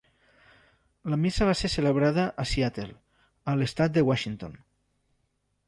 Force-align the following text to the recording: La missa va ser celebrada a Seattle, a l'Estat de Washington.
La 1.13 1.19
missa 1.25 1.47
va 1.49 1.53
ser 1.59 1.69
celebrada 1.73 2.25
a 2.45 2.47
Seattle, 2.53 2.97
a 3.53 3.57
l'Estat 3.61 3.97
de 3.99 4.07
Washington. 4.11 4.59